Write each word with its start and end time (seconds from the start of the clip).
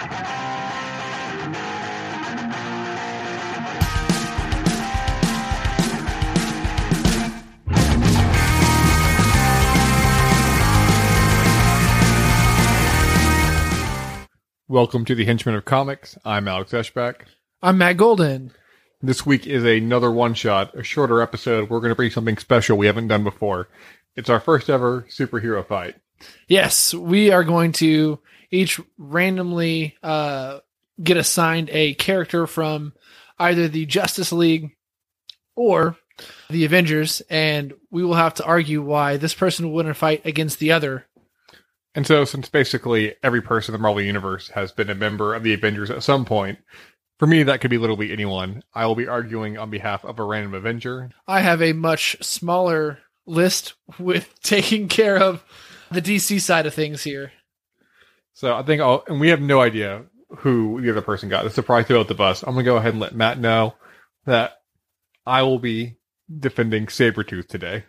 Welcome 0.00 0.14
to 15.04 15.14
the 15.14 15.24
Henchmen 15.24 15.56
of 15.56 15.64
Comics. 15.64 16.16
I'm 16.24 16.48
Alex 16.48 16.70
Eschbach. 16.70 17.16
I'm 17.60 17.76
Matt 17.76 17.98
Golden. 17.98 18.52
This 19.02 19.26
week 19.26 19.46
is 19.46 19.64
another 19.64 20.10
one 20.10 20.32
shot, 20.32 20.74
a 20.78 20.82
shorter 20.82 21.20
episode. 21.20 21.68
We're 21.68 21.80
going 21.80 21.90
to 21.90 21.96
bring 21.96 22.10
something 22.10 22.38
special 22.38 22.78
we 22.78 22.86
haven't 22.86 23.08
done 23.08 23.24
before. 23.24 23.68
It's 24.16 24.30
our 24.30 24.40
first 24.40 24.70
ever 24.70 25.06
superhero 25.10 25.66
fight. 25.66 25.96
Yes, 26.48 26.94
we 26.94 27.30
are 27.30 27.44
going 27.44 27.72
to 27.72 28.18
each 28.50 28.80
randomly 28.98 29.96
uh, 30.02 30.60
get 31.02 31.16
assigned 31.16 31.70
a 31.70 31.94
character 31.94 32.46
from 32.46 32.92
either 33.38 33.68
the 33.68 33.86
Justice 33.86 34.32
League 34.32 34.76
or 35.56 35.96
the 36.50 36.64
Avengers, 36.64 37.22
and 37.30 37.72
we 37.90 38.04
will 38.04 38.14
have 38.14 38.34
to 38.34 38.44
argue 38.44 38.82
why 38.82 39.16
this 39.16 39.34
person 39.34 39.72
a 39.72 39.94
fight 39.94 40.24
against 40.26 40.58
the 40.58 40.72
other. 40.72 41.06
And 41.94 42.06
so, 42.06 42.24
since 42.24 42.48
basically 42.48 43.16
every 43.22 43.42
person 43.42 43.74
in 43.74 43.80
the 43.80 43.82
Marvel 43.82 44.02
Universe 44.02 44.48
has 44.50 44.70
been 44.70 44.90
a 44.90 44.94
member 44.94 45.34
of 45.34 45.42
the 45.42 45.54
Avengers 45.54 45.90
at 45.90 46.02
some 46.02 46.24
point, 46.24 46.58
for 47.18 47.26
me, 47.26 47.42
that 47.42 47.60
could 47.60 47.70
be 47.70 47.78
literally 47.78 48.12
anyone. 48.12 48.62
I 48.74 48.86
will 48.86 48.94
be 48.94 49.08
arguing 49.08 49.58
on 49.58 49.70
behalf 49.70 50.04
of 50.04 50.18
a 50.18 50.24
random 50.24 50.54
Avenger. 50.54 51.10
I 51.26 51.40
have 51.40 51.60
a 51.60 51.72
much 51.72 52.16
smaller 52.22 52.98
list 53.26 53.74
with 53.98 54.32
taking 54.42 54.88
care 54.88 55.18
of 55.18 55.44
the 55.90 56.00
DC 56.00 56.40
side 56.40 56.66
of 56.66 56.74
things 56.74 57.02
here. 57.02 57.32
So 58.34 58.54
I 58.54 58.62
think 58.62 58.80
I'll, 58.80 59.04
and 59.06 59.20
we 59.20 59.28
have 59.28 59.40
no 59.40 59.60
idea 59.60 60.04
who 60.38 60.80
the 60.80 60.90
other 60.90 61.02
person 61.02 61.28
got. 61.28 61.44
The 61.44 61.50
surprise 61.50 61.86
to 61.86 61.94
both 61.94 62.10
of 62.10 62.20
us. 62.20 62.42
I'm 62.42 62.54
going 62.54 62.64
to 62.64 62.70
go 62.70 62.76
ahead 62.76 62.92
and 62.92 63.00
let 63.00 63.14
Matt 63.14 63.38
know 63.38 63.74
that 64.26 64.60
I 65.26 65.42
will 65.42 65.58
be 65.58 65.96
defending 66.38 66.86
Sabretooth 66.86 67.48
today. 67.48 67.84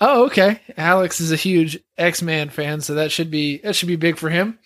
Oh, 0.00 0.26
okay. 0.26 0.60
Alex 0.76 1.20
is 1.20 1.30
a 1.30 1.36
huge 1.36 1.78
X-Man 1.96 2.50
fan, 2.50 2.80
so 2.80 2.94
that 2.94 3.12
should 3.12 3.30
be 3.30 3.58
that 3.58 3.76
should 3.76 3.88
be 3.88 3.96
big 3.96 4.18
for 4.18 4.28
him. 4.28 4.58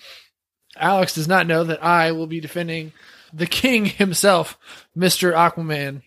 Alex 0.77 1.15
does 1.15 1.29
not 1.29 1.47
know 1.47 1.65
that 1.65 1.85
I 1.85 2.13
will 2.13 2.27
be 2.27 2.41
defending 2.41 2.92
the 3.33 3.47
king 3.47 3.85
himself, 3.85 4.59
Mr. 4.97 5.33
Aquaman. 5.35 6.03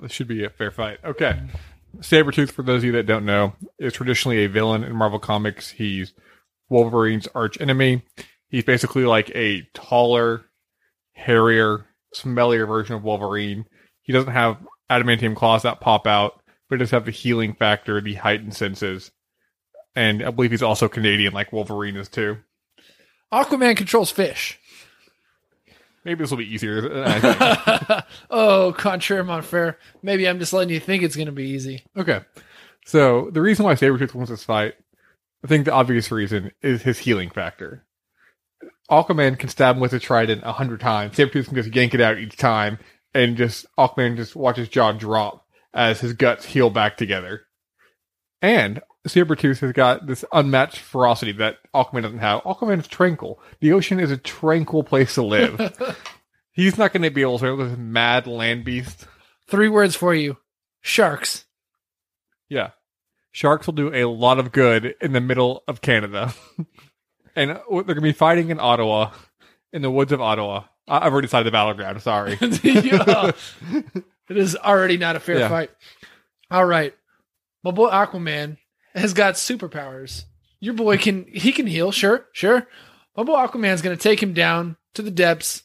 This 0.00 0.12
should 0.12 0.28
be 0.28 0.44
a 0.44 0.50
fair 0.50 0.70
fight. 0.70 0.98
Okay. 1.04 1.40
Sabretooth, 1.98 2.50
for 2.50 2.62
those 2.62 2.78
of 2.78 2.84
you 2.84 2.92
that 2.92 3.06
don't 3.06 3.24
know, 3.24 3.54
is 3.78 3.94
traditionally 3.94 4.44
a 4.44 4.48
villain 4.48 4.84
in 4.84 4.94
Marvel 4.94 5.18
Comics. 5.18 5.70
He's 5.70 6.12
Wolverine's 6.68 7.28
arch 7.34 7.58
enemy. 7.60 8.02
He's 8.48 8.64
basically 8.64 9.04
like 9.04 9.30
a 9.34 9.62
taller, 9.74 10.44
hairier, 11.12 11.86
smellier 12.14 12.66
version 12.66 12.94
of 12.94 13.02
Wolverine. 13.02 13.64
He 14.02 14.12
doesn't 14.12 14.32
have 14.32 14.58
adamantium 14.90 15.34
claws 15.34 15.62
that 15.62 15.80
pop 15.80 16.06
out, 16.06 16.40
but 16.68 16.76
he 16.76 16.78
does 16.78 16.90
have 16.92 17.04
the 17.04 17.10
healing 17.10 17.54
factor, 17.54 18.00
the 18.00 18.14
heightened 18.14 18.54
senses. 18.54 19.10
And 19.94 20.22
I 20.22 20.30
believe 20.30 20.50
he's 20.50 20.62
also 20.62 20.88
Canadian, 20.88 21.32
like 21.32 21.52
Wolverine 21.52 21.96
is 21.96 22.08
too. 22.08 22.38
Aquaman 23.32 23.76
controls 23.76 24.10
fish. 24.10 24.58
Maybe 26.04 26.22
this 26.22 26.30
will 26.30 26.38
be 26.38 26.52
easier. 26.54 26.82
than 26.82 27.02
I 27.04 27.18
think. 27.18 28.04
oh, 28.30 28.72
contraire 28.78 29.24
mon 29.24 29.42
frere. 29.42 29.76
Maybe 30.02 30.28
I'm 30.28 30.38
just 30.38 30.52
letting 30.52 30.72
you 30.72 30.78
think 30.78 31.02
it's 31.02 31.16
going 31.16 31.26
to 31.26 31.32
be 31.32 31.48
easy. 31.48 31.84
okay. 31.96 32.20
So 32.84 33.30
the 33.32 33.40
reason 33.40 33.64
why 33.64 33.74
Sabretooth 33.74 34.14
wins 34.14 34.28
this 34.28 34.44
fight, 34.44 34.74
I 35.42 35.48
think 35.48 35.64
the 35.64 35.72
obvious 35.72 36.12
reason 36.12 36.52
is 36.62 36.82
his 36.82 36.98
healing 36.98 37.30
factor. 37.30 37.84
Aquaman 38.90 39.38
can 39.38 39.48
stab 39.48 39.76
him 39.76 39.80
with 39.80 39.92
a 39.92 39.98
trident 39.98 40.42
a 40.44 40.52
hundred 40.52 40.80
times. 40.80 41.16
Sabretooth 41.16 41.46
can 41.46 41.56
just 41.56 41.74
yank 41.74 41.94
it 41.94 42.00
out 42.00 42.18
each 42.18 42.36
time, 42.36 42.78
and 43.14 43.36
just 43.36 43.66
Aquaman 43.78 44.16
just 44.16 44.36
watches 44.36 44.68
jaw 44.68 44.92
drop 44.92 45.44
as 45.74 46.00
his 46.00 46.12
guts 46.12 46.44
heal 46.44 46.70
back 46.70 46.96
together. 46.96 47.42
And 48.40 48.80
Sabretooth 49.06 49.60
has 49.60 49.72
got 49.72 50.06
this 50.06 50.24
unmatched 50.32 50.78
ferocity 50.78 51.32
that 51.32 51.56
Aquaman 51.74 52.02
doesn't 52.02 52.18
have. 52.18 52.42
Aquaman 52.42 52.80
is 52.80 52.88
tranquil. 52.88 53.40
The 53.60 53.72
ocean 53.72 54.00
is 54.00 54.10
a 54.10 54.16
tranquil 54.16 54.82
place 54.84 55.14
to 55.14 55.22
live. 55.22 55.96
He's 56.52 56.78
not 56.78 56.92
going 56.92 57.02
to 57.02 57.10
be 57.10 57.22
able 57.22 57.38
to 57.38 57.56
with 57.56 57.70
this 57.70 57.78
mad 57.78 58.26
land 58.26 58.64
beast. 58.64 59.06
Three 59.48 59.68
words 59.68 59.94
for 59.94 60.14
you 60.14 60.38
sharks. 60.80 61.44
Yeah. 62.48 62.70
Sharks 63.32 63.66
will 63.66 63.74
do 63.74 63.92
a 63.92 64.08
lot 64.08 64.38
of 64.38 64.52
good 64.52 64.94
in 65.00 65.12
the 65.12 65.20
middle 65.20 65.62
of 65.68 65.82
Canada. 65.82 66.32
and 67.36 67.52
uh, 67.52 67.60
they're 67.70 67.82
going 67.84 67.94
to 67.96 68.00
be 68.00 68.12
fighting 68.12 68.50
in 68.50 68.58
Ottawa, 68.58 69.12
in 69.72 69.82
the 69.82 69.90
woods 69.90 70.10
of 70.12 70.20
Ottawa. 70.20 70.64
I- 70.88 71.06
I've 71.06 71.12
already 71.12 71.26
decided 71.28 71.46
the 71.46 71.50
battleground. 71.52 72.02
Sorry. 72.02 72.36
Yeah. 72.40 73.30
it 74.28 74.36
is 74.36 74.56
already 74.56 74.96
not 74.96 75.14
a 75.16 75.20
fair 75.20 75.38
Yeah. 75.38 75.48
fight. 75.48 75.70
All 76.50 76.64
right. 76.64 76.94
My 77.62 77.70
boy 77.70 77.90
Aquaman 77.90 78.56
has 78.94 79.12
got 79.12 79.34
superpowers. 79.34 80.24
Your 80.60 80.74
boy 80.74 80.96
can 80.98 81.26
he 81.32 81.52
can 81.52 81.66
heal, 81.66 81.92
sure, 81.92 82.26
sure. 82.32 82.66
My 83.16 83.22
boy 83.22 83.34
Aquaman's 83.36 83.82
gonna 83.82 83.96
take 83.96 84.22
him 84.22 84.32
down 84.32 84.76
to 84.94 85.02
the 85.02 85.10
depths 85.10 85.62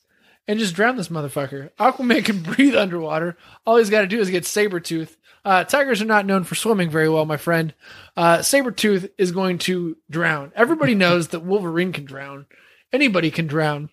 and 0.48 0.60
just 0.60 0.76
drown 0.76 0.98
this 0.98 1.08
motherfucker. 1.10 1.70
Aquaman 1.80 2.26
can 2.26 2.42
breathe 2.44 2.76
underwater. 2.76 3.38
All 3.66 3.78
he's 3.78 3.90
got 3.90 4.02
to 4.02 4.08
do 4.08 4.20
is 4.20 4.30
get 4.30 4.44
Sabretooth. 4.44 5.16
Uh, 5.44 5.64
tigers 5.64 6.02
are 6.02 6.06
not 6.06 6.26
known 6.26 6.44
for 6.44 6.56
swimming 6.56 6.90
very 6.90 7.10
well, 7.10 7.26
my 7.26 7.38
friend. 7.38 7.74
Uh, 8.16 8.38
Sabretooth 8.38 9.10
is 9.18 9.32
going 9.32 9.58
to 9.60 9.98
drown. 10.10 10.52
Everybody 10.56 10.96
knows 10.96 11.30
that 11.30 11.42
Wolverine 11.42 11.94
can 11.94 12.06
drown. 12.06 12.46
Anybody 12.94 13.32
can 13.32 13.48
drown. 13.48 13.90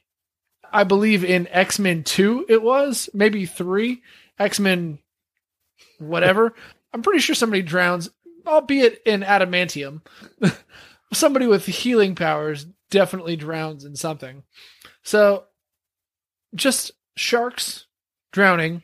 I 0.70 0.84
believe 0.84 1.24
in 1.24 1.48
X 1.48 1.78
Men 1.78 2.04
2, 2.04 2.46
it 2.48 2.62
was, 2.62 3.08
maybe 3.14 3.46
3. 3.46 4.02
X 4.38 4.60
Men, 4.60 4.98
whatever. 5.98 6.54
I'm 6.92 7.02
pretty 7.02 7.20
sure 7.20 7.34
somebody 7.34 7.62
drowns, 7.62 8.10
albeit 8.46 9.02
in 9.04 9.22
adamantium. 9.22 10.02
somebody 11.12 11.46
with 11.46 11.66
healing 11.66 12.14
powers 12.14 12.66
definitely 12.90 13.36
drowns 13.36 13.84
in 13.84 13.96
something. 13.96 14.42
So, 15.02 15.44
just 16.54 16.92
sharks 17.16 17.86
drowning 18.32 18.82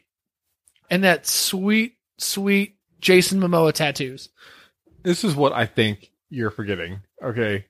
and 0.91 1.04
that 1.04 1.26
sweet, 1.26 1.96
sweet 2.19 2.76
Jason 3.00 3.41
Momoa 3.41 3.72
tattoos. 3.72 4.30
this 5.02 5.25
is 5.25 5.34
what 5.36 5.52
I 5.52 5.66
think 5.66 6.10
you're 6.30 6.50
forgetting. 6.50 7.00
Okay. 7.22 7.66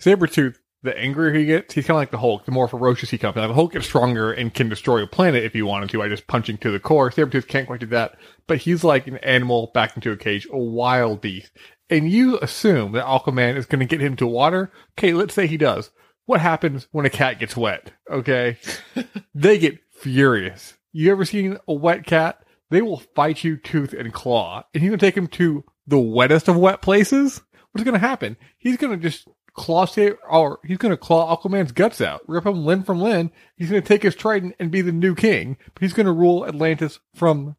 Sabretooth, 0.00 0.56
the 0.82 0.96
angrier 0.96 1.32
he 1.32 1.46
gets, 1.46 1.74
he's 1.74 1.86
kind 1.86 1.96
of 1.96 2.00
like 2.02 2.10
the 2.10 2.18
Hulk. 2.18 2.44
The 2.44 2.52
more 2.52 2.68
ferocious 2.68 3.10
he 3.10 3.18
comes. 3.18 3.36
Now, 3.36 3.46
the 3.48 3.54
Hulk 3.54 3.72
gets 3.72 3.86
stronger 3.86 4.30
and 4.32 4.52
can 4.52 4.68
destroy 4.68 5.02
a 5.02 5.06
planet 5.06 5.44
if 5.44 5.54
he 5.54 5.62
wanted 5.62 5.88
to 5.90 5.98
by 5.98 6.08
just 6.08 6.26
punching 6.26 6.58
to 6.58 6.70
the 6.70 6.78
core. 6.78 7.10
Sabretooth 7.10 7.48
can't 7.48 7.66
quite 7.66 7.80
do 7.80 7.86
that, 7.86 8.18
but 8.46 8.58
he's 8.58 8.84
like 8.84 9.06
an 9.06 9.16
animal 9.18 9.70
back 9.74 9.96
into 9.96 10.12
a 10.12 10.16
cage, 10.16 10.46
a 10.52 10.58
wild 10.58 11.20
beast. 11.22 11.50
And 11.88 12.10
you 12.10 12.38
assume 12.40 12.92
that 12.92 13.06
Aquaman 13.06 13.56
is 13.56 13.66
going 13.66 13.80
to 13.80 13.86
get 13.86 14.00
him 14.00 14.16
to 14.16 14.26
water. 14.26 14.70
Okay, 14.98 15.14
let's 15.14 15.34
say 15.34 15.46
he 15.46 15.56
does. 15.56 15.90
What 16.26 16.40
happens 16.40 16.88
when 16.90 17.06
a 17.06 17.10
cat 17.10 17.38
gets 17.38 17.56
wet? 17.56 17.92
Okay. 18.10 18.58
they 19.34 19.58
get 19.58 19.78
furious. 19.92 20.74
You 20.92 21.12
ever 21.12 21.24
seen 21.24 21.58
a 21.68 21.72
wet 21.72 22.04
cat? 22.04 22.42
They 22.70 22.82
will 22.82 22.98
fight 23.14 23.44
you 23.44 23.56
tooth 23.56 23.92
and 23.92 24.12
claw. 24.12 24.64
And 24.74 24.82
going 24.82 24.98
to 24.98 25.06
take 25.06 25.16
him 25.16 25.28
to 25.28 25.64
the 25.86 25.98
wettest 25.98 26.48
of 26.48 26.56
wet 26.56 26.82
places. 26.82 27.40
What's 27.70 27.84
going 27.84 27.94
to 27.94 28.06
happen? 28.06 28.36
He's 28.58 28.76
going 28.76 28.98
to 28.98 29.02
just 29.02 29.28
claw 29.56 29.86
or 30.28 30.60
he's 30.64 30.78
going 30.78 30.90
to 30.90 30.96
claw 30.96 31.36
Aquaman's 31.36 31.72
guts 31.72 32.00
out, 32.00 32.22
rip 32.28 32.46
him 32.46 32.64
limb 32.64 32.84
from 32.84 33.00
limb. 33.00 33.32
He's 33.56 33.70
going 33.70 33.82
to 33.82 33.88
take 33.88 34.02
his 34.02 34.14
trident 34.14 34.54
and 34.58 34.70
be 34.70 34.82
the 34.82 34.92
new 34.92 35.14
king, 35.14 35.56
but 35.74 35.80
he's 35.80 35.92
going 35.92 36.06
to 36.06 36.12
rule 36.12 36.46
Atlantis 36.46 37.00
from 37.14 37.56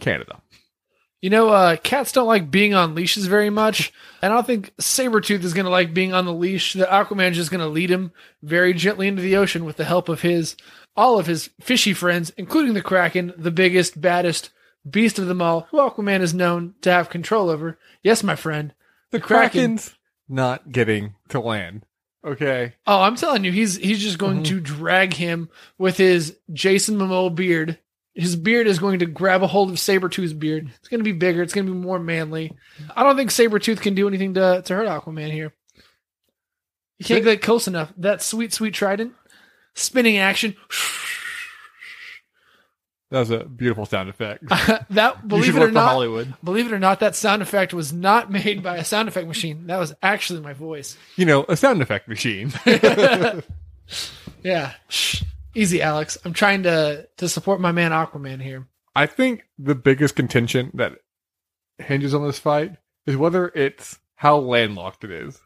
Canada. 0.00 0.42
You 1.22 1.30
know, 1.30 1.48
uh, 1.50 1.76
cats 1.76 2.12
don't 2.12 2.26
like 2.26 2.50
being 2.50 2.74
on 2.74 2.94
leashes 2.94 3.26
very 3.26 3.48
much. 3.48 3.92
And 4.20 4.32
I 4.32 4.36
don't 4.36 4.46
think 4.46 4.74
Sabretooth 4.76 5.44
is 5.44 5.54
going 5.54 5.64
to 5.64 5.70
like 5.70 5.94
being 5.94 6.12
on 6.12 6.24
the 6.26 6.32
leash. 6.32 6.74
That 6.74 6.90
Aquaman's 6.90 7.36
just 7.36 7.50
going 7.50 7.60
to 7.60 7.66
lead 7.68 7.90
him 7.90 8.12
very 8.42 8.74
gently 8.74 9.06
into 9.08 9.22
the 9.22 9.36
ocean 9.36 9.64
with 9.64 9.76
the 9.76 9.84
help 9.84 10.08
of 10.08 10.22
his, 10.22 10.56
all 10.96 11.18
of 11.20 11.26
his 11.26 11.48
fishy 11.60 11.94
friends, 11.94 12.30
including 12.36 12.74
the 12.74 12.82
Kraken, 12.82 13.32
the 13.38 13.52
biggest, 13.52 14.00
baddest 14.00 14.50
beast 14.88 15.18
of 15.20 15.26
them 15.28 15.40
all, 15.40 15.68
who 15.70 15.78
Aquaman 15.78 16.20
is 16.22 16.34
known 16.34 16.74
to 16.82 16.90
have 16.90 17.08
control 17.08 17.48
over. 17.50 17.78
Yes, 18.02 18.22
my 18.24 18.34
friend. 18.34 18.74
The 19.12 19.20
Kraken. 19.20 19.76
Kraken's 19.76 19.94
not 20.28 20.72
getting 20.72 21.14
to 21.28 21.38
land. 21.38 21.86
Okay. 22.24 22.74
Oh, 22.86 23.00
I'm 23.02 23.16
telling 23.16 23.44
you, 23.44 23.50
he's 23.52 23.76
he's 23.76 24.00
just 24.02 24.18
going 24.18 24.40
Mhm. 24.42 24.46
to 24.46 24.60
drag 24.60 25.14
him 25.14 25.50
with 25.78 25.96
his 25.98 26.36
Jason 26.52 26.96
Momoa 26.96 27.34
beard. 27.34 27.78
His 28.14 28.36
beard 28.36 28.66
is 28.66 28.78
going 28.78 28.98
to 28.98 29.06
grab 29.06 29.42
a 29.42 29.46
hold 29.46 29.70
of 29.70 29.76
Sabretooth's 29.76 30.34
beard. 30.34 30.70
It's 30.78 30.88
going 30.88 31.00
to 31.00 31.04
be 31.04 31.12
bigger. 31.12 31.42
It's 31.42 31.54
going 31.54 31.66
to 31.66 31.72
be 31.72 31.78
more 31.78 31.98
manly. 31.98 32.52
I 32.94 33.02
don't 33.02 33.16
think 33.16 33.30
Sabretooth 33.30 33.80
can 33.80 33.94
do 33.94 34.06
anything 34.06 34.34
to, 34.34 34.62
to 34.62 34.74
hurt 34.74 34.88
Aquaman 34.88 35.32
here. 35.32 35.54
You 36.98 37.06
can't 37.06 37.24
get 37.24 37.42
close 37.42 37.66
enough. 37.66 37.92
That 37.96 38.22
sweet, 38.22 38.52
sweet 38.52 38.74
trident. 38.74 39.14
Spinning 39.74 40.18
action. 40.18 40.54
That 43.10 43.20
was 43.20 43.30
a 43.30 43.44
beautiful 43.44 43.86
sound 43.86 44.08
effect. 44.08 44.44
that, 44.90 45.26
believe 45.26 45.56
it 45.56 45.62
or 45.62 45.70
not, 45.70 45.88
Hollywood. 45.88 46.34
believe 46.44 46.66
it 46.66 46.72
or 46.72 46.78
not, 46.78 47.00
that 47.00 47.16
sound 47.16 47.42
effect 47.42 47.74
was 47.74 47.92
not 47.92 48.30
made 48.30 48.62
by 48.62 48.76
a 48.76 48.84
sound 48.84 49.08
effect 49.08 49.26
machine. 49.26 49.66
That 49.66 49.78
was 49.78 49.94
actually 50.02 50.40
my 50.40 50.52
voice. 50.52 50.96
You 51.16 51.26
know, 51.26 51.44
a 51.48 51.56
sound 51.56 51.82
effect 51.82 52.08
machine. 52.08 52.52
Yeah. 54.42 54.72
Easy, 55.54 55.82
Alex. 55.82 56.16
I'm 56.24 56.32
trying 56.32 56.62
to 56.64 57.08
to 57.18 57.28
support 57.28 57.60
my 57.60 57.72
man 57.72 57.90
Aquaman 57.90 58.40
here. 58.42 58.66
I 58.94 59.06
think 59.06 59.44
the 59.58 59.74
biggest 59.74 60.16
contention 60.16 60.70
that 60.74 60.92
hinges 61.78 62.14
on 62.14 62.26
this 62.26 62.38
fight 62.38 62.76
is 63.06 63.16
whether 63.16 63.48
it's 63.54 63.98
how 64.16 64.38
landlocked 64.38 65.04
it 65.04 65.10
is. 65.10 65.40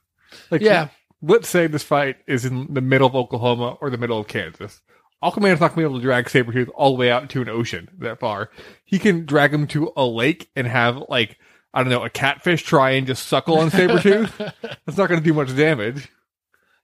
Like, 0.50 0.60
Yeah. 0.60 0.88
let's 1.22 1.48
say 1.48 1.66
this 1.66 1.82
fight 1.84 2.16
is 2.26 2.44
in 2.44 2.72
the 2.74 2.80
middle 2.80 3.06
of 3.06 3.14
Oklahoma 3.14 3.78
or 3.80 3.88
the 3.90 3.98
middle 3.98 4.18
of 4.18 4.26
Kansas. 4.28 4.80
Aquaman's 5.22 5.60
not 5.60 5.68
going 5.74 5.76
to 5.76 5.76
be 5.76 5.82
able 5.84 5.98
to 5.98 6.02
drag 6.02 6.26
Sabretooth 6.26 6.68
all 6.74 6.90
the 6.90 6.96
way 6.98 7.10
out 7.10 7.30
to 7.30 7.40
an 7.40 7.48
ocean 7.48 7.88
that 7.98 8.20
far. 8.20 8.50
He 8.84 8.98
can 8.98 9.24
drag 9.24 9.54
him 9.54 9.66
to 9.68 9.92
a 9.96 10.04
lake 10.04 10.50
and 10.54 10.66
have, 10.66 11.02
like, 11.08 11.38
I 11.72 11.82
don't 11.82 11.90
know, 11.90 12.04
a 12.04 12.10
catfish 12.10 12.62
try 12.64 12.90
and 12.90 13.06
just 13.06 13.26
suckle 13.26 13.58
on 13.58 13.70
Sabretooth. 13.70 14.36
That's 14.84 14.98
not 14.98 15.08
going 15.08 15.20
to 15.20 15.24
do 15.24 15.32
much 15.32 15.56
damage. 15.56 16.08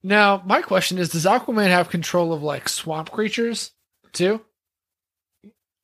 Now, 0.02 0.42
my 0.44 0.62
question 0.62 0.98
is: 0.98 1.10
Does 1.10 1.24
Aquaman 1.24 1.68
have 1.68 1.90
control 1.90 2.32
of 2.32 2.42
like 2.42 2.68
swamp 2.68 3.10
creatures 3.10 3.72
too? 4.12 4.40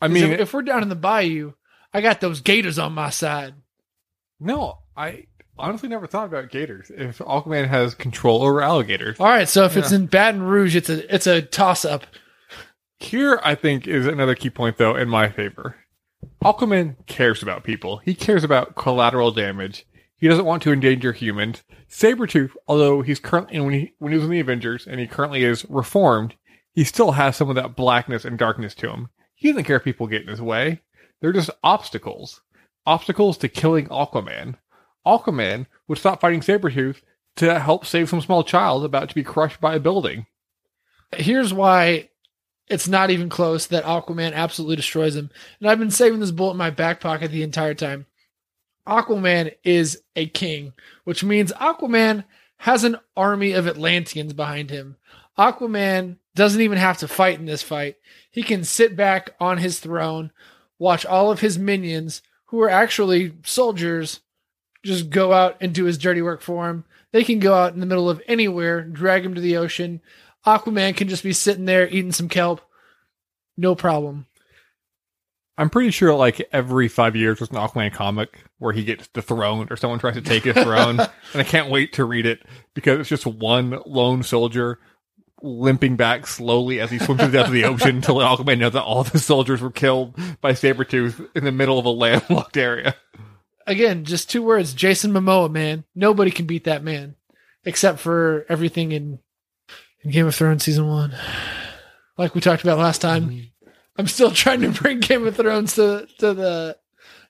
I 0.01 0.09
mean, 0.09 0.25
if, 0.25 0.41
if 0.41 0.55
we're 0.55 0.63
down 0.63 0.83
in 0.83 0.89
the 0.89 0.95
bayou, 0.95 1.53
I 1.93 2.01
got 2.01 2.21
those 2.21 2.41
gators 2.41 2.79
on 2.79 2.93
my 2.93 3.11
side. 3.11 3.55
no, 4.39 4.79
I 4.97 5.27
honestly 5.59 5.89
never 5.89 6.07
thought 6.07 6.27
about 6.27 6.51
gators. 6.51 6.91
If 6.95 7.19
Aquaman 7.19 7.69
has 7.69 7.95
control 7.95 8.43
over 8.43 8.63
alligators. 8.63 9.19
All 9.19 9.27
right, 9.27 9.49
so 9.49 9.65
if 9.65 9.77
it's 9.77 9.93
in 9.93 10.07
Baton 10.07 10.43
Rouge, 10.43 10.77
it's 10.77 10.89
a 10.89 11.15
it's 11.15 11.27
a 11.27 11.43
toss 11.43 11.85
up. 11.85 12.05
Here, 13.01 13.41
I 13.45 13.55
think, 13.55 13.87
is 13.87 14.07
another 14.07 14.35
key 14.35 14.51
point, 14.51 14.77
though, 14.77 14.97
in 14.97 15.09
my 15.09 15.29
favor. 15.29 15.77
Aquaman 16.43 16.97
cares 17.07 17.43
about 17.43 17.63
people. 17.63 17.99
He 17.99 18.15
cares 18.15 18.43
about 18.43 18.75
collateral 18.75 19.31
damage. 19.31 19.87
He 20.19 20.29
doesn't 20.29 20.45
want 20.45 20.63
to 20.65 20.73
endanger 20.73 21.13
humans. 21.13 21.63
Sabretooth, 21.89 22.51
although 22.67 23.03
he's 23.03 23.21
currently, 23.21 23.61
when 23.61 23.73
he, 23.73 23.93
when 23.99 24.13
he 24.13 24.19
was 24.19 24.25
in 24.25 24.33
the 24.33 24.41
Avengers, 24.41 24.87
and 24.87 24.99
he 24.99 25.07
currently 25.07 25.45
is 25.45 25.65
reformed, 25.69 26.35
he 26.73 26.85
still 26.85 27.13
has 27.13 27.37
some 27.37 27.49
of 27.49 27.55
that 27.55 27.77
blackness 27.77 28.25
and 28.25 28.39
darkness 28.39 28.75
to 28.77 28.91
him. 28.91 29.09
He 29.35 29.49
doesn't 29.49 29.65
care 29.65 29.77
if 29.77 29.85
people 29.85 30.09
get 30.09 30.23
in 30.23 30.29
his 30.29 30.43
way. 30.43 30.81
They're 31.21 31.33
just 31.33 31.51
obstacles. 31.63 32.41
Obstacles 32.85 33.39
to 33.39 33.49
killing 33.49 33.87
Aquaman. 33.89 34.57
Aquaman 35.07 35.67
would 35.87 35.99
stop 35.99 36.21
fighting 36.21 36.41
Sabretooth 36.41 37.03
to 37.37 37.59
help 37.61 37.87
save 37.87 38.09
some 38.09 38.21
small 38.21 38.43
child 38.43 38.85
about 38.85 39.09
to 39.09 39.15
be 39.15 39.23
crushed 39.23 39.61
by 39.61 39.77
a 39.77 39.81
building. 39.81 40.27
Here's 41.13 41.55
why 41.55 42.09
it's 42.69 42.89
not 42.89 43.11
even 43.11 43.29
close 43.29 43.67
that 43.67 43.85
Aquaman 43.85 44.33
absolutely 44.33 44.77
destroys 44.77 45.17
him. 45.17 45.31
And 45.61 45.71
I've 45.71 45.79
been 45.79 45.91
saving 45.91 46.21
this 46.21 46.33
bullet 46.33 46.53
in 46.53 46.59
my 46.59 46.71
back 46.71 47.01
pocket 47.01 47.31
the 47.31 47.43
entire 47.43 47.75
time. 47.75 48.07
Aquaman 48.89 49.55
is 49.63 50.03
a 50.17 50.27
king, 50.27 50.73
which 51.05 51.23
means 51.23 51.53
Aquaman 51.53 52.25
has 52.57 52.85
an 52.85 52.97
army 53.17 53.53
of 53.53 53.69
Atlanteans 53.69 54.33
behind 54.33 54.71
him. 54.71 54.97
Aquaman 55.39 56.17
doesn't 56.35 56.63
even 56.63 56.79
have 56.79 56.99
to 56.99 57.09
fight 57.09 57.39
in 57.39 57.45
this 57.45 57.63
fight. 57.63 57.97
He 58.31 58.43
can 58.43 58.65
sit 58.65 58.97
back 58.97 59.31
on 59.39 59.59
his 59.59 59.79
throne, 59.79 60.33
watch 60.79 61.05
all 61.05 61.31
of 61.31 61.41
his 61.41 61.59
minions, 61.59 62.23
who 62.47 62.61
are 62.63 62.71
actually 62.71 63.35
soldiers, 63.45 64.21
just 64.83 65.11
go 65.11 65.35
out 65.35 65.57
and 65.61 65.75
do 65.75 65.85
his 65.85 65.99
dirty 65.99 66.23
work 66.23 66.41
for 66.41 66.71
him. 66.71 66.85
They 67.13 67.25
can 67.25 67.41
go 67.41 67.55
out 67.55 67.75
in 67.75 67.81
the 67.81 67.87
middle 67.87 68.09
of 68.09 68.23
anywhere, 68.27 68.83
drag 68.83 69.25
him 69.25 69.35
to 69.35 69.41
the 69.41 69.59
ocean. 69.59 70.01
Aquaman 70.47 70.97
can 70.97 71.09
just 71.09 71.23
be 71.23 71.33
sitting 71.35 71.67
there 71.67 71.87
eating 71.89 72.13
some 72.13 72.29
kelp. 72.29 72.63
No 73.57 73.75
problem. 73.75 74.28
I'm 75.59 75.71
pretty 75.71 75.91
sure 75.91 76.15
like 76.15 76.49
every 76.53 76.87
five 76.87 77.17
years 77.17 77.41
there's 77.41 77.51
an 77.51 77.57
Aquaman 77.57 77.93
comic 77.93 78.39
where 78.59 78.73
he 78.73 78.85
gets 78.85 79.09
dethroned 79.09 79.73
or 79.73 79.77
someone 79.77 79.99
tries 79.99 80.15
to 80.15 80.23
take 80.23 80.45
his 80.45 80.55
throne. 80.55 81.01
and 81.33 81.35
I 81.35 81.43
can't 81.43 81.69
wait 81.69 81.95
to 81.95 82.05
read 82.05 82.27
it 82.27 82.45
because 82.75 83.01
it's 83.01 83.09
just 83.09 83.27
one 83.27 83.81
lone 83.85 84.23
soldier 84.23 84.79
limping 85.43 85.97
back 85.97 86.29
slowly 86.29 86.81
as 86.81 86.93
he 86.93 86.99
swims 86.99 87.21
to 87.21 87.27
the 87.27 87.33
depth 87.33 87.49
of 87.49 87.55
the 87.55 87.65
ocean 87.65 87.97
until 87.97 88.17
Aquaman 88.17 88.59
knows 88.59 88.73
that 88.73 88.83
all 88.83 89.03
the 89.03 89.19
soldiers 89.19 89.61
were 89.61 89.71
killed 89.71 90.15
by 90.41 90.53
Sabretooth 90.53 91.29
in 91.35 91.45
the 91.45 91.53
middle 91.53 91.79
of 91.79 91.85
a 91.85 91.91
landlocked 91.91 92.57
area. 92.57 92.95
Again, 93.67 94.05
just 94.05 94.31
two 94.31 94.43
words 94.43 94.75
Jason 94.75 95.13
Momoa, 95.13 95.51
man. 95.51 95.85
Nobody 95.95 96.31
can 96.31 96.47
beat 96.47 96.65
that 96.65 96.85
man 96.85 97.17
except 97.65 97.99
for 97.99 98.47
everything 98.49 98.93
in, 98.93 99.19
in 100.03 100.11
Game 100.13 100.27
of 100.27 100.35
Thrones 100.35 100.65
season 100.65 100.87
one. 100.87 101.15
Like 102.17 102.35
we 102.35 102.41
talked 102.41 102.63
about 102.63 102.79
last 102.79 103.01
time. 103.01 103.29
Mm-hmm. 103.29 103.41
I'm 103.99 104.07
still 104.07 104.31
trying 104.31 104.61
to 104.61 104.71
bring 104.71 105.01
Game 105.01 105.27
of 105.27 105.37
Thrones 105.37 105.75
to, 105.75 106.07
to 106.19 106.33
the 106.33 106.77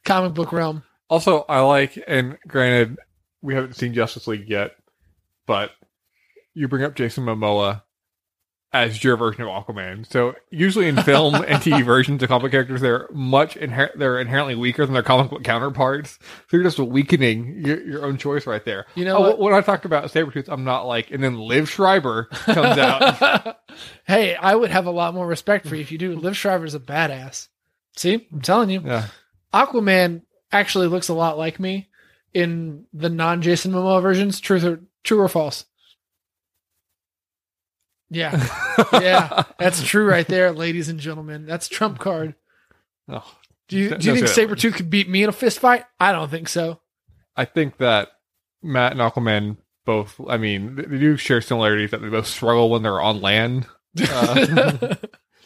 comic 0.05 0.35
book 0.35 0.53
realm. 0.53 0.82
Also, 1.09 1.47
I 1.49 1.61
like, 1.61 1.99
and 2.06 2.38
granted, 2.47 2.99
we 3.41 3.55
haven't 3.55 3.76
seen 3.76 3.94
Justice 3.94 4.26
League 4.26 4.49
yet, 4.49 4.73
but 5.47 5.70
you 6.53 6.69
bring 6.69 6.85
up 6.85 6.94
Jason 6.94 7.25
Momoa 7.25 7.82
as 8.73 9.03
your 9.03 9.17
version 9.17 9.43
of 9.43 9.49
Aquaman. 9.49 10.06
So 10.11 10.35
usually 10.50 10.88
in 10.88 10.97
film 11.03 11.35
and 11.37 11.62
TV 11.62 11.82
versions 11.85 12.23
of 12.23 12.29
comic 12.29 12.50
characters, 12.53 12.81
they're 12.82 13.09
much 13.12 13.55
inher- 13.56 13.97
they're 13.97 14.20
inherently 14.20 14.55
weaker 14.55 14.85
than 14.85 14.93
their 14.93 15.03
comic 15.03 15.31
book 15.31 15.43
counterparts. 15.43 16.19
So 16.49 16.56
you're 16.59 16.65
just 16.65 16.79
weakening 16.79 17.65
your, 17.65 17.81
your 17.82 18.05
own 18.05 18.19
choice 18.19 18.47
right 18.47 18.62
there. 18.65 18.85
You 18.94 19.06
know 19.06 19.17
Oh, 19.17 19.20
what? 19.23 19.38
when 19.38 19.55
I 19.55 19.62
talked 19.62 19.87
about 19.87 20.05
Sabretooth, 20.12 20.49
I'm 20.49 20.65
not 20.65 20.82
like, 20.87 21.11
and 21.11 21.25
then 21.25 21.37
Liev 21.37 21.67
Schreiber 21.69 22.25
comes 22.25 22.79
out. 22.79 23.56
hey, 24.05 24.35
I 24.37 24.55
would 24.55 24.70
have 24.70 24.85
a 24.87 24.91
lot 24.91 25.15
more 25.15 25.26
respect 25.26 25.67
for 25.67 25.75
you 25.75 25.81
if 25.81 25.91
you 25.91 25.97
do. 25.99 26.19
Liev 26.20 26.35
Schreiber's 26.35 26.75
a 26.75 26.81
badass. 26.81 27.49
See, 27.97 28.29
I'm 28.31 28.43
telling 28.43 28.69
you. 28.70 28.82
yeah. 28.85 29.06
Aquaman 29.55 30.23
actually 30.53 30.88
looks 30.88 31.09
a 31.09 31.15
lot 31.15 31.38
like 31.38 31.59
me 31.59 31.88
in 32.35 32.85
the 32.93 33.09
non 33.09 33.41
Jason 33.41 33.73
Momoa 33.73 34.03
versions. 34.03 34.41
Truth 34.41 34.65
or 34.65 34.81
true 35.05 35.20
or 35.20 35.29
false? 35.29 35.65
Yeah, 38.10 38.46
yeah, 38.93 39.43
that's 39.58 39.82
true 39.82 40.06
right 40.08 40.26
there, 40.26 40.52
ladies 40.52 40.88
and 40.88 40.99
gentlemen. 40.99 41.46
That's 41.46 41.69
trump 41.69 41.99
card. 41.99 42.34
Oh, 43.08 43.25
Do 43.69 43.76
you 43.78 43.90
Don't- 43.90 44.05
you 44.05 44.14
think. 44.16 44.26
Sabretooth 44.26 44.75
could 44.75 44.90
beat 44.90 45.08
me 45.08 45.22
in 45.22 45.28
a 45.28 45.32
fist 45.32 45.58
fight? 45.58 45.84
I 46.00 46.12
don't 46.12 46.31
think 46.31 46.49
so. 46.49 46.81
I 47.37 47.44
think 47.44 47.76
that 47.78 48.08
Matt 48.62 48.93
and 48.93 49.00
Aquaman 49.00 49.58
both, 49.84 50.20
I 50.28 50.37
mean, 50.37 50.75
they 50.76 50.82
they 50.84 50.99
do 50.99 51.16
share 51.16 51.40
similarities 51.40 51.90
that 51.93 52.02
they 52.02 52.08
both 52.08 52.26
struggle 52.26 52.70
when 52.70 52.82
they're 52.82 53.00
on 53.00 53.20
land. 53.20 53.66
Uh, 54.12 54.94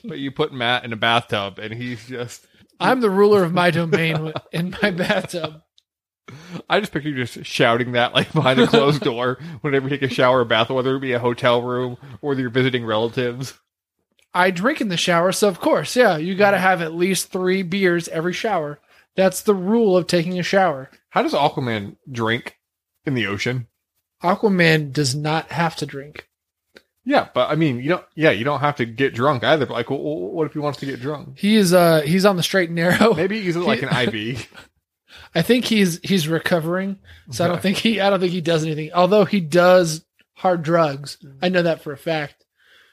but 0.05 0.19
you 0.19 0.31
put 0.31 0.53
Matt 0.53 0.85
in 0.85 0.93
a 0.93 0.97
bathtub 0.97 1.59
and 1.59 1.73
he's 1.73 2.07
just, 2.07 2.47
I'm 2.81 3.01
the 3.01 3.09
ruler 3.09 3.45
of 3.45 3.53
my 3.55 3.71
domain 3.71 4.33
in 4.53 4.77
my 4.83 4.91
bathtub. 4.91 5.63
I 6.69 6.81
just 6.81 6.93
picture 6.93 7.09
you 7.09 7.25
just 7.25 7.45
shouting 7.45 7.93
that 7.93 8.15
like 8.15 8.33
behind 8.35 8.61
a 8.61 8.67
closed 8.67 9.01
door 9.05 9.39
whenever 9.61 9.89
you 9.89 9.99
take 9.99 10.11
a 10.11 10.15
shower 10.15 10.41
or 10.41 10.45
bath, 10.45 10.71
whether 10.71 10.97
it 10.97 11.01
be 11.01 11.13
a 11.13 11.19
hotel 11.19 11.63
room 11.63 11.97
or 12.21 12.35
you're 12.35 12.51
visiting 12.51 12.85
relatives. 12.85 13.59
I 14.35 14.51
drink 14.51 14.81
in 14.81 14.89
the 14.89 14.97
shower, 14.97 15.31
so 15.33 15.49
of 15.49 15.61
course, 15.61 15.95
yeah, 15.95 16.17
you 16.17 16.35
got 16.35 16.53
to 16.53 16.59
have 16.59 16.81
at 16.81 16.95
least 16.95 17.31
three 17.31 17.63
beers 17.63 18.09
every 18.09 18.33
shower. 18.33 18.81
That's 19.15 19.43
the 19.43 19.55
rule 19.55 19.95
of 19.97 20.07
taking 20.07 20.39
a 20.39 20.43
shower. 20.43 20.91
How 21.11 21.23
does 21.23 21.35
Aquaman 21.35 21.97
drink 22.11 22.57
in 23.05 23.13
the 23.13 23.27
ocean? 23.27 23.67
Aquaman 24.23 24.91
does 24.93 25.15
not 25.15 25.51
have 25.53 25.77
to 25.77 25.87
drink. 25.87 26.29
Yeah, 27.05 27.29
but 27.35 27.51
I 27.51 27.57
mean, 27.57 27.79
you 27.81 27.89
don't, 27.91 28.05
yeah, 28.15 28.31
you 28.31 28.45
don't 28.45 28.61
have 28.61 28.77
to 28.77 28.87
get 28.87 29.13
drunk 29.13 29.43
either. 29.45 29.67
But 29.67 29.75
like, 29.75 29.87
wh- 29.87 29.99
wh- 30.01 30.33
what 30.33 30.47
if 30.47 30.53
he 30.53 30.61
wants 30.61 30.79
to 30.79 30.87
get 30.87 31.01
drunk? 31.01 31.37
He 31.39 31.57
is 31.57 31.75
uh 31.75 32.03
he's 32.03 32.25
on 32.25 32.37
the 32.37 32.43
straight 32.45 32.69
and 32.69 32.77
narrow. 32.77 33.13
Maybe 33.13 33.39
he 33.41 33.45
uses 33.47 33.63
like 33.67 33.83
an 33.83 33.89
IV. 33.91 34.49
I 35.35 35.43
think 35.43 35.65
he's 35.65 35.99
he's 36.03 36.29
recovering, 36.29 36.99
so 37.31 37.45
I 37.45 37.49
don't 37.49 37.63
think 37.63 37.79
he 37.79 38.01
I 38.01 38.11
don't 38.11 38.21
think 38.21 38.33
he 38.33 38.41
does 38.41 38.65
anything. 38.65 38.91
Although 38.93 39.25
he 39.25 39.41
does 39.41 40.05
hard 40.35 40.63
drugs, 40.63 41.19
I 41.41 41.49
know 41.49 41.63
that 41.63 41.83
for 41.83 41.93
a 41.93 41.99
fact. 41.99 42.45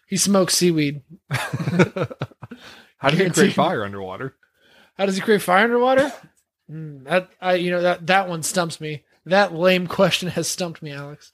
He 0.07 0.17
smokes 0.17 0.55
seaweed. 0.55 1.01
How 1.29 3.09
do 3.09 3.17
you 3.17 3.31
create 3.31 3.53
fire 3.53 3.83
underwater? 3.83 4.35
How 4.97 5.05
does 5.05 5.15
he 5.15 5.21
create 5.21 5.41
fire 5.41 5.63
underwater? 5.63 6.11
Hmm, 6.69 7.03
that 7.03 7.29
I 7.41 7.55
you 7.55 7.71
know 7.71 7.81
that 7.81 8.07
that 8.07 8.27
one 8.27 8.43
stumps 8.43 8.81
me. 8.81 9.03
That 9.25 9.53
lame 9.53 9.87
question 9.87 10.29
has 10.37 10.47
stumped 10.47 10.81
me, 10.81 10.91
Alex. 10.91 11.31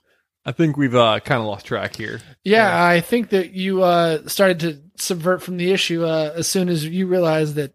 I 0.47 0.51
think 0.51 0.77
we've 0.77 0.93
uh, 0.93 1.19
kind 1.21 1.41
of 1.41 1.47
lost 1.47 1.65
track 1.65 1.95
here. 1.95 2.21
Yeah, 2.43 2.67
Yeah. 2.67 2.85
I 2.85 3.01
think 3.01 3.29
that 3.29 3.53
you 3.53 3.81
uh, 3.81 4.27
started 4.27 4.59
to 4.59 4.81
subvert 4.95 5.41
from 5.41 5.57
the 5.57 5.71
issue 5.71 6.05
uh, 6.05 6.33
as 6.35 6.47
soon 6.47 6.69
as 6.69 6.85
you 6.85 7.07
realized 7.07 7.55
that 7.55 7.73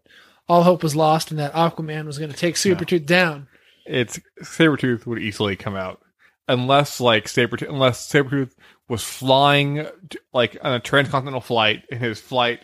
all 0.51 0.63
hope 0.63 0.83
was 0.83 0.97
lost 0.97 1.31
and 1.31 1.39
that 1.39 1.53
Aquaman 1.53 2.05
was 2.05 2.17
going 2.17 2.29
to 2.29 2.35
take 2.35 2.55
Supertooth 2.55 3.05
down. 3.05 3.47
It's 3.85 4.19
Sabretooth 4.41 5.05
would 5.05 5.21
easily 5.21 5.55
come 5.55 5.77
out 5.77 6.01
unless 6.45 6.99
like 6.99 7.25
Sabretooth 7.25 7.69
unless 7.69 8.11
Sabretooth 8.11 8.51
was 8.89 9.01
flying 9.01 9.87
like 10.33 10.57
on 10.61 10.73
a 10.73 10.79
transcontinental 10.81 11.39
flight 11.39 11.83
and 11.89 12.01
his 12.01 12.19
flight 12.19 12.59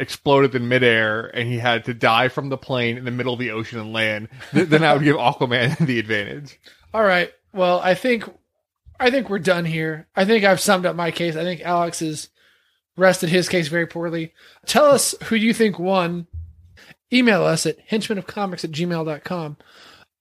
exploded 0.00 0.56
in 0.56 0.66
midair 0.66 1.26
and 1.26 1.48
he 1.48 1.58
had 1.58 1.84
to 1.84 1.94
die 1.94 2.26
from 2.26 2.48
the 2.48 2.58
plane 2.58 2.98
in 2.98 3.04
the 3.04 3.12
middle 3.12 3.34
of 3.34 3.38
the 3.38 3.52
ocean 3.52 3.78
and 3.78 3.92
land. 3.92 4.28
Th- 4.50 4.66
then 4.66 4.82
I 4.82 4.92
would 4.92 5.04
give 5.04 5.16
Aquaman 5.16 5.78
the 5.86 6.00
advantage. 6.00 6.58
All 6.92 7.04
right. 7.04 7.32
Well, 7.52 7.78
I 7.78 7.94
think 7.94 8.24
I 8.98 9.10
think 9.10 9.30
we're 9.30 9.38
done 9.38 9.64
here. 9.64 10.08
I 10.16 10.24
think 10.24 10.44
I've 10.44 10.60
summed 10.60 10.84
up 10.84 10.96
my 10.96 11.12
case. 11.12 11.36
I 11.36 11.44
think 11.44 11.60
Alex 11.60 12.00
has 12.00 12.28
rested 12.96 13.28
his 13.28 13.48
case 13.48 13.68
very 13.68 13.86
poorly. 13.86 14.34
Tell 14.66 14.86
us 14.86 15.14
who 15.24 15.36
you 15.36 15.54
think 15.54 15.78
won 15.78 16.26
email 17.12 17.44
us 17.44 17.66
at 17.66 17.88
henchmenofcomics 17.88 18.64
at 18.64 18.70
gmail.com. 18.70 19.56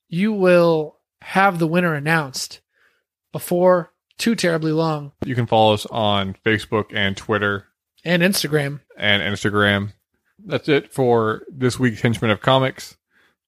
You 0.08 0.34
will 0.34 0.98
have 1.22 1.60
the 1.60 1.68
winner 1.68 1.94
announced 1.94 2.62
before 3.32 3.92
too 4.18 4.36
terribly 4.36 4.72
long. 4.72 5.12
You 5.26 5.36
can 5.36 5.48
follow 5.48 5.74
us 5.74 5.86
on 5.88 6.36
Facebook 6.46 6.94
and 6.94 7.16
Twitter 7.16 7.66
and 8.04 8.22
Instagram. 8.22 8.82
And 8.98 9.22
Instagram. 9.22 9.94
That's 10.46 10.70
it 10.70 10.94
for 10.94 11.44
this 11.50 11.80
week's 11.80 12.02
Henchmen 12.02 12.32
of 12.32 12.42
Comics. 12.42 12.98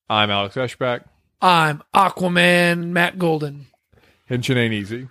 I'm 0.09 0.29
Alex 0.29 0.55
Ashback. 0.55 1.05
I'm 1.41 1.81
Aquaman 1.95 2.87
Matt 2.87 3.17
Golden. 3.17 3.67
Henching 4.27 4.57
ain't 4.57 4.73
easy. 4.73 5.07